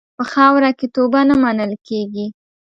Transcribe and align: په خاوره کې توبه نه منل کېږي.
په 0.17 0.23
خاوره 0.33 0.71
کې 0.77 0.87
توبه 0.95 1.21
نه 1.29 1.35
منل 1.43 1.71
کېږي. 1.87 2.25